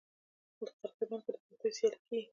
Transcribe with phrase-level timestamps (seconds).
[0.59, 2.29] د قرغې بند کې د کښتیو سیالي کیږي.